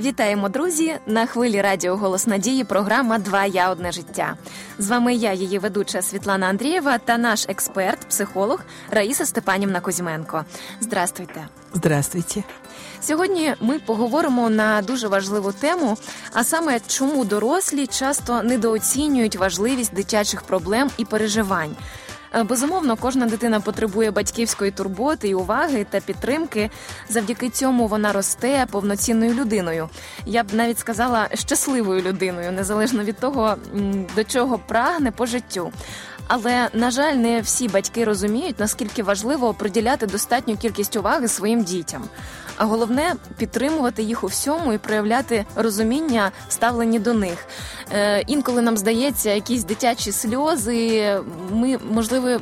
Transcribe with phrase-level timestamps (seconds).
[0.00, 0.98] Вітаємо, друзі!
[1.06, 2.64] На хвилі Радіо Голос Надії.
[2.64, 4.36] Програма Два я одне життя.
[4.78, 8.60] З вами я, її ведуча Світлана Андрієва та наш експерт, психолог
[8.90, 10.44] Раїса Степанівна Кузьменко.
[10.80, 11.46] Здравствуйте.
[11.74, 12.42] Здравствуйте.
[13.00, 15.96] Сьогодні ми поговоримо на дуже важливу тему,
[16.32, 21.76] а саме чому дорослі часто недооцінюють важливість дитячих проблем і переживань.
[22.34, 26.70] Е, безумовно, кожна дитина потребує батьківської турботи і уваги та підтримки.
[27.08, 29.88] Завдяки цьому вона росте повноцінною людиною.
[30.26, 33.56] Я б навіть сказала щасливою людиною, незалежно від того,
[34.16, 35.72] до чого прагне по життю.
[36.26, 42.02] Але на жаль, не всі батьки розуміють, наскільки важливо приділяти достатню кількість уваги своїм дітям.
[42.56, 47.46] А головне підтримувати їх у всьому і проявляти розуміння, ставлені до них.
[47.92, 51.20] Е, Інколи нам здається, якісь дитячі сльози.
[51.52, 52.40] Ми можливо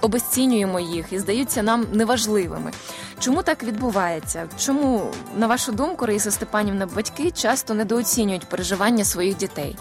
[0.00, 2.72] обесцінюємо їх і здаються нам неважливими.
[3.18, 4.48] Чому так відбувається?
[4.58, 9.76] Чому, на вашу думку, Раїса Степанівна, батьки часто недооцінюють переживання своїх дітей?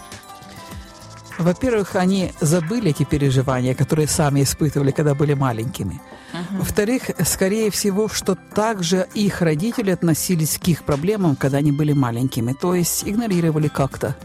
[1.43, 5.93] Во-первых, они забыли эти переживания, которые сами испытывали, когда были маленькими.
[6.33, 6.59] Uh-huh.
[6.59, 12.53] Во-вторых, скорее всего, что также их родители относились к их проблемам, когда они были маленькими.
[12.53, 14.15] То есть игнорировали как-то,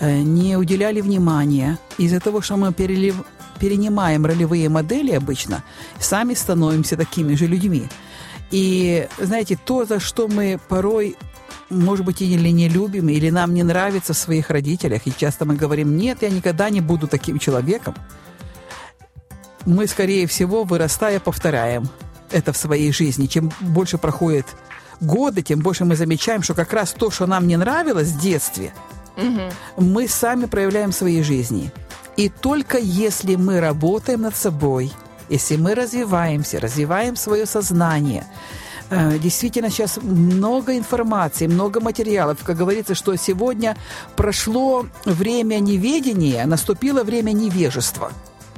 [0.00, 1.78] э, не уделяли внимания.
[1.98, 3.24] Из-за того, что мы перелив...
[3.60, 5.62] перенимаем ролевые модели обычно,
[6.00, 7.88] сами становимся такими же людьми.
[8.50, 11.16] И, знаете, то, за что мы порой
[11.72, 15.56] может быть, или не любим, или нам не нравится в своих родителях, и часто мы
[15.56, 17.94] говорим, нет, я никогда не буду таким человеком,
[19.64, 21.88] мы, скорее всего, вырастая, повторяем
[22.30, 23.26] это в своей жизни.
[23.26, 24.46] Чем больше проходит
[25.00, 28.74] годы, тем больше мы замечаем, что как раз то, что нам не нравилось в детстве,
[29.16, 29.84] угу.
[29.84, 31.70] мы сами проявляем в своей жизни.
[32.16, 34.92] И только если мы работаем над собой,
[35.28, 38.24] если мы развиваемся, развиваем свое сознание–
[39.18, 42.38] действительно сейчас много информации, много материалов.
[42.42, 43.76] Как говорится, что сегодня
[44.16, 48.12] прошло время неведения, наступило время невежества.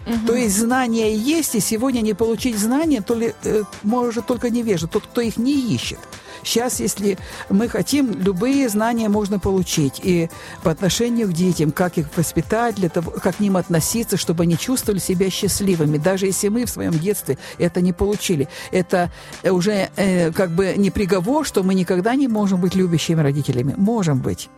[0.06, 0.26] Угу.
[0.26, 4.86] То есть знания есть, и сегодня не получить знания то ли, э, может только невежа,
[4.86, 5.98] тот, кто их не ищет.
[6.44, 7.18] Сейчас, если
[7.48, 10.00] мы хотим, любые знания можно получить.
[10.02, 10.28] И
[10.62, 14.56] по отношению к детям, как их воспитать, для того, как к ним относиться, чтобы они
[14.58, 15.98] чувствовали себя счастливыми.
[15.98, 18.48] Даже если мы в своем детстве это не получили.
[18.70, 19.10] Это
[19.42, 23.74] уже э, как бы не приговор, что мы никогда не можем быть любящими родителями.
[23.76, 24.48] Можем быть.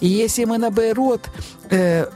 [0.00, 1.28] И если мы, наоборот,
[1.70, 2.06] э,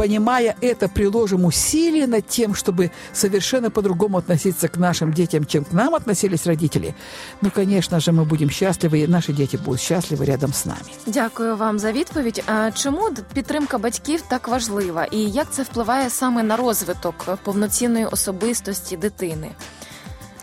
[0.00, 5.72] понимая это, приложим усилия над тем, чтобы совершенно по-другому относиться к нашим детям, чем к
[5.72, 6.94] нам относились родители,
[7.42, 10.80] ну, конечно же, мы будем счастливы, и наши дети будут счастливы рядом с нами.
[11.06, 12.42] Дякую вам за відповідь.
[12.46, 18.96] А чому підтримка батьків так важлива, і як це впливає саме на розвиток повноцінної особистості
[18.96, 19.50] дитини?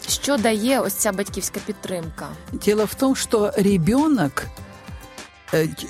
[0.07, 2.27] Що дає ось ця батьківська підтримка?
[2.51, 4.43] Дело в том, что ребенок,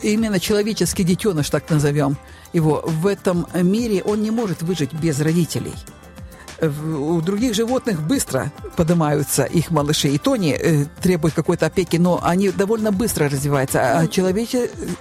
[0.03, 2.17] именно человеческий детеныш, так назовем,
[2.52, 5.74] его в этом мире, он не может выжить без родителей.
[6.62, 12.20] У других животных быстро поднимаются их малыши, и то они э, требуют какой-то опеки, но
[12.22, 14.48] они довольно быстро развиваются, а человек,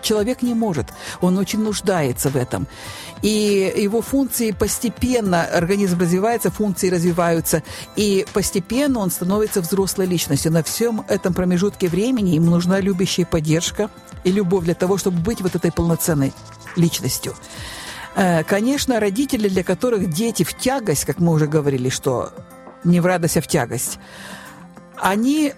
[0.02, 0.88] человек не может,
[1.22, 2.66] он очень нуждается в этом.
[3.22, 7.62] И его функции постепенно, организм развивается, функции развиваются,
[7.96, 10.52] и постепенно он становится взрослой личностью.
[10.52, 13.92] На всем этом промежутке времени ему нужна любящая поддержка
[14.24, 16.34] и любовь для того, чтобы быть вот этой полноценной
[16.76, 17.36] личностью.
[18.16, 22.34] Э, конечно, родители, для которых дети в тягость, как мы уже говорили, что
[22.84, 24.00] не в радость, а в тягость,
[24.98, 25.54] они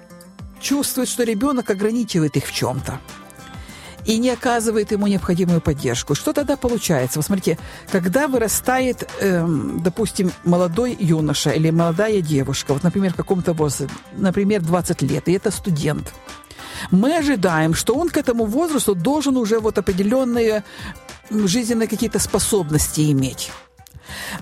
[0.61, 2.99] чувствуют, что ребенок ограничивает их в чем-то
[4.05, 6.15] и не оказывает ему необходимую поддержку.
[6.15, 7.19] Что тогда получается?
[7.19, 7.57] Вот смотрите,
[7.91, 14.61] когда вырастает, эм, допустим, молодой юноша или молодая девушка, вот, например, в каком-то возрасте, например,
[14.61, 16.13] 20 лет, и это студент,
[16.91, 20.63] мы ожидаем, что он к этому возрасту должен уже вот определенные
[21.29, 23.51] жизненные какие-то способности иметь.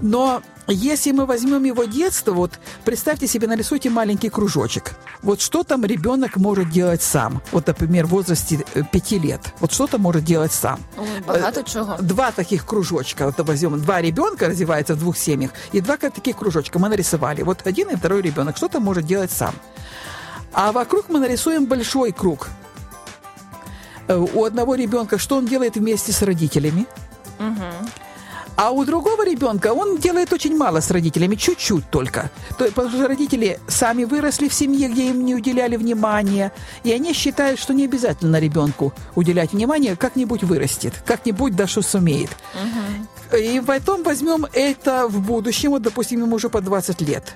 [0.01, 4.93] Но если мы возьмем его детство, вот представьте себе, нарисуйте маленький кружочек.
[5.21, 7.41] Вот что там ребенок может делать сам?
[7.51, 9.53] Вот, например, в возрасте э, пяти лет.
[9.59, 10.79] Вот что-то может делать сам.
[11.27, 11.97] Багато чего.
[11.99, 13.25] Два таких кружочка.
[13.25, 13.81] Вот возьмем.
[13.81, 17.43] Два ребенка развиваются в двух семьях, и два таких кружочка мы нарисовали.
[17.43, 19.53] Вот один и второй ребенок что-то может делать сам.
[20.53, 22.49] А вокруг мы нарисуем большой круг.
[24.11, 26.85] Э, у одного ребенка что он делает вместе с родителями?
[27.39, 27.89] Угу.
[28.57, 32.29] А у другого ребенка он делает очень мало с родителями, чуть-чуть только.
[32.57, 36.51] То, потому что родители сами выросли в семье, где им не уделяли внимания,
[36.83, 42.29] и они считают, что не обязательно ребенку уделять внимание, как-нибудь вырастет, как-нибудь да что сумеет.
[42.53, 43.37] Угу.
[43.37, 47.33] И потом возьмем это в будущем, вот, допустим, ему уже по 20 лет.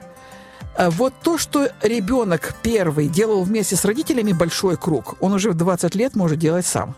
[0.77, 5.55] А вот то, что ребенок первый делал вместе с родителями большой круг, он уже в
[5.55, 6.95] 20 лет может делать сам.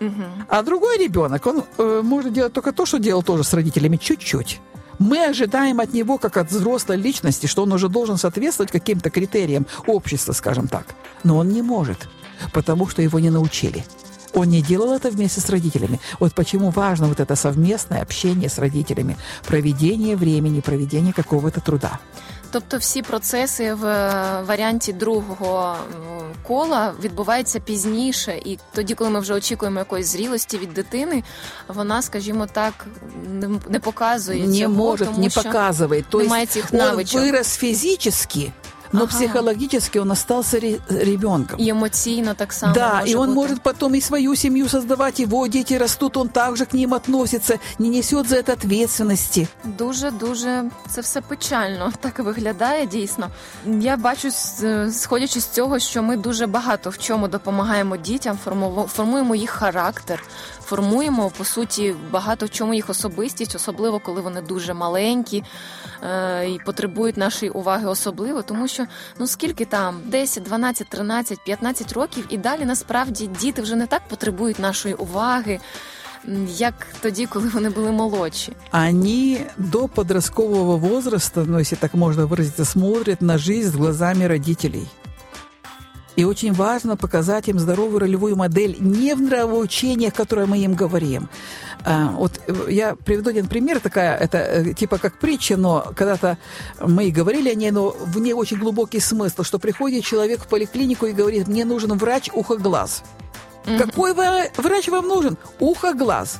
[0.00, 0.22] Угу.
[0.48, 4.60] А другой ребенок, он э, может делать только то, что делал тоже с родителями, чуть-чуть.
[4.98, 9.66] Мы ожидаем от него, как от взрослой личности, что он уже должен соответствовать каким-то критериям
[9.86, 10.86] общества, скажем так.
[11.22, 12.08] Но он не может,
[12.52, 13.84] потому что его не научили.
[14.35, 15.99] Он не делал это вместе с родителями.
[16.19, 19.17] Вот почему важно вот это совместное общение с родителями,
[19.47, 21.99] проведение времени, проведение какого-то труда.
[22.51, 25.75] Тобто всі процеси в е, варіанті другого
[26.47, 31.23] кола відбуваються пізніше, і тоді, коли ми вже очікуємо якоїсь зрілості від дитини,
[31.67, 32.73] вона, скажімо так,
[33.69, 36.03] не показує не цього, може, тому не що показує.
[36.13, 37.21] немає цих навичок.
[37.21, 38.11] Он вирос фізично,
[38.93, 39.07] но ага.
[39.07, 41.59] психологически он остался ре- ребенком.
[41.59, 42.73] И эмоционально так само.
[42.73, 43.35] Да, и он быть.
[43.35, 47.89] может потом и свою семью создавать, его дети растут, он также к ним относится, не
[47.89, 49.47] несет за это ответственности.
[49.63, 51.91] Дуже дуже це все печально.
[51.99, 53.29] Так виглядає дійсно.
[53.65, 54.31] Я бачу,
[54.91, 58.37] сходячи з цього, що ми дуже багато в чому допомагаємо дітям,
[58.87, 60.23] формуємо їх характер,
[60.65, 65.43] формуємо по суті багато в чому їх особистість, особливо коли вони дуже маленькі
[66.03, 68.74] е, і потребують нашої уваги, особливо, тому що
[69.18, 74.02] Ну скільки там 10, 12, 13, 15 років, і далі насправді діти вже не так
[74.08, 75.60] потребують нашої уваги.
[76.56, 82.64] Як тоді, коли вони були молодші, Они до подросткового возраста, ну, если так можно выразиться,
[82.64, 84.88] смотрят на жизнь глазами родителей.
[86.16, 91.28] И очень важно показать им здоровую ролевую модель не в нравоучениях, которые мы им говорим.
[91.84, 96.38] А, вот я приведу один пример, такая, это э, типа как притча, но когда-то
[96.80, 101.06] мы говорили о ней, но в ней очень глубокий смысл, что приходит человек в поликлинику
[101.06, 103.02] и говорит, мне нужен врач ухо-глаз.
[103.78, 105.36] Какой врач вам нужен?
[105.58, 106.38] Ухо-глаз.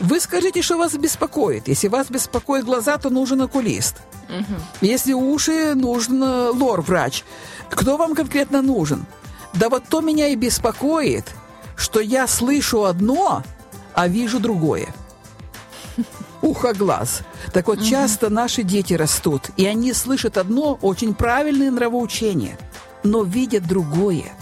[0.00, 1.68] Вы скажите, что вас беспокоит.
[1.68, 3.96] Если вас беспокоит глаза, то нужен окулист.
[4.28, 4.60] Угу.
[4.82, 7.24] Если уши, нужен э, лор-врач.
[7.70, 9.06] Кто вам конкретно нужен?
[9.54, 11.24] Да вот то меня и беспокоит,
[11.76, 13.42] что я слышу одно,
[13.94, 14.88] а вижу другое.
[16.42, 17.22] Ухо-глаз.
[17.52, 17.86] Так вот, угу.
[17.86, 22.58] часто наши дети растут, и они слышат одно очень правильное нравоучение,
[23.02, 24.32] но видят другое.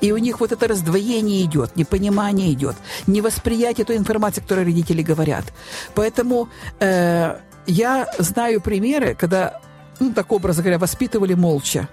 [0.00, 2.76] И у них вот это раздвоение идет, непонимание идет,
[3.06, 5.52] невосприятие той информации, которую родители говорят.
[5.94, 6.48] Поэтому
[6.80, 7.36] э,
[7.66, 9.60] я знаю примеры, когда,
[10.00, 11.88] ну, так образно говоря, воспитывали молча.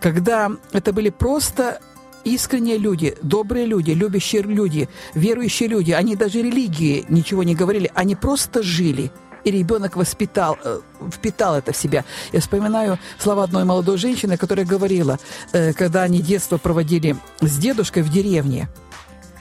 [0.00, 1.80] Когда это были просто
[2.24, 5.92] искренние люди, добрые люди, любящие люди, верующие люди.
[5.92, 9.10] Они даже религии ничего не говорили, они просто жили–
[9.44, 10.80] и ребенок воспитал, э,
[11.12, 12.04] впитал это в себя.
[12.32, 15.18] Я вспоминаю слова одной молодой женщины, которая говорила,
[15.52, 18.68] э, когда они детство проводили с дедушкой в деревне,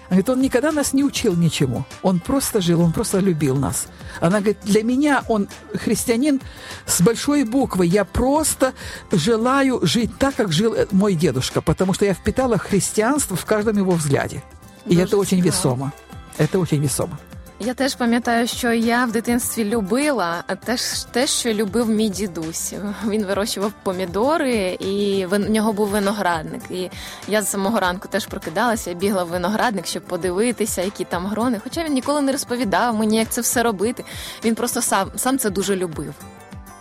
[0.09, 1.85] Говорит, он никогда нас не учил ничему.
[2.03, 3.87] Он просто жил, он просто любил нас.
[4.21, 6.39] Она говорит, для меня он христианин
[6.85, 7.87] с большой буквы.
[7.87, 8.73] Я просто
[9.11, 13.77] желаю жить так, как жил э, мой дедушка, потому что я впитала христианство в каждом
[13.77, 14.43] его взгляде.
[14.85, 15.91] И Даже это очень весомо.
[16.37, 17.17] Это очень весомо.
[17.65, 20.81] Я теж пам'ятаю, що я в дитинстві любила теж
[21.11, 22.73] те, що любив мій дідусь.
[23.07, 26.61] Він вирощував помідори, і в нього був виноградник.
[26.69, 26.89] І
[27.27, 31.61] я з самого ранку теж прокидалася, бігла в виноградник, щоб подивитися, які там грони.
[31.63, 34.03] Хоча він ніколи не розповідав мені, як це все робити.
[34.45, 36.13] Він просто сам сам це дуже любив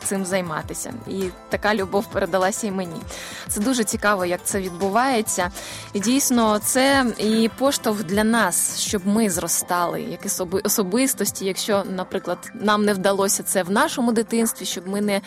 [0.03, 0.95] цим займатися.
[1.09, 3.01] І така любов передалася і мені.
[3.49, 5.51] Це дуже цікаво, як це відбувається.
[5.93, 10.21] І дійсно, це і поштовх для нас, щоб ми зростали, як
[10.65, 11.45] особистості.
[11.45, 15.21] Якщо, наприклад, нам не вдалося це в нашому дитинстві, щоб ми не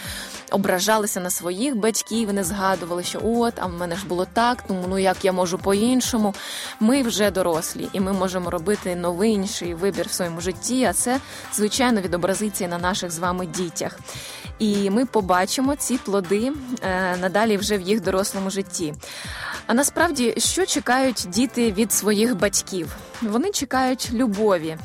[0.51, 4.85] ображалися на своїх батьків, не згадували, що от, а в мене ж було так, тому
[4.89, 6.33] ну як я можу по-іншому.
[6.79, 10.85] Ми вже дорослі, і ми можемо робити новий інший вибір в своєму житті.
[10.85, 11.19] А це
[11.53, 13.99] звичайно відобразиться і на наших з вами дітях
[14.59, 18.93] і ми побачимо ці плоди е, надалі вже в їх дорослому житті.
[19.67, 22.95] А насправді, що чекають діти від своїх батьків?
[23.21, 24.77] Вони чекають любові,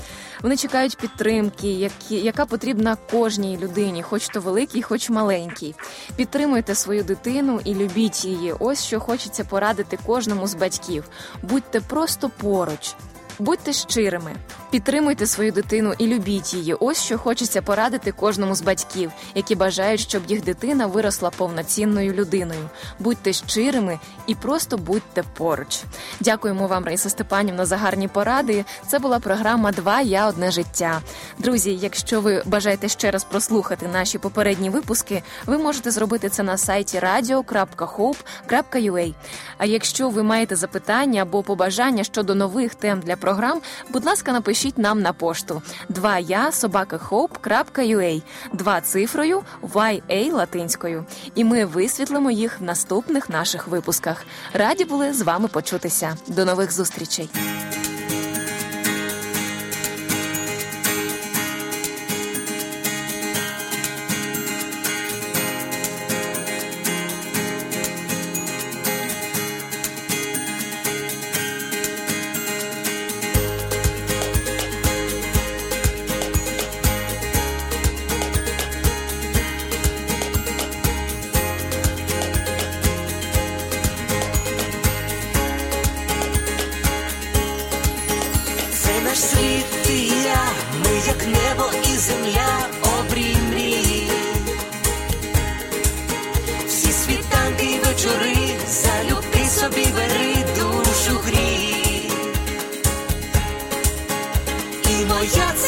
[0.42, 5.74] вони чекають підтримки, які, яка потрібна кожній людині, хоч то великий, хоч маленький.
[6.16, 8.54] Підтримуйте свою дитину і любіть її.
[8.58, 11.04] Ось що хочеться порадити кожному з батьків.
[11.42, 12.94] Будьте просто поруч.
[13.38, 14.36] Будьте щирими,
[14.70, 16.74] підтримуйте свою дитину і любіть її.
[16.74, 22.68] Ось що хочеться порадити кожному з батьків, які бажають, щоб їх дитина виросла повноцінною людиною.
[22.98, 25.82] Будьте щирими і просто будьте поруч.
[26.20, 28.64] Дякуємо вам, Раїса Степанівна, за гарні поради.
[28.88, 31.00] Це була програма Два я одне життя.
[31.38, 36.58] Друзі, якщо ви бажаєте ще раз прослухати наші попередні випуски, ви можете зробити це на
[36.58, 39.14] сайті radio.hope.ua.
[39.58, 44.59] А якщо ви маєте запитання або побажання щодо нових тем для програм, будь ласка, напишіть
[44.60, 51.04] напишіть нам на пошту 2 я собакахоп.ua два цифрою YA латинською.
[51.34, 54.24] І ми висвітлимо їх в наступних наших випусках.
[54.52, 56.16] Раді були з вами почутися.
[56.26, 57.30] До нових зустрічей.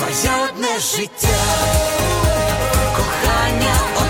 [0.00, 1.28] Твоє одне життя,
[2.96, 4.09] кохання одне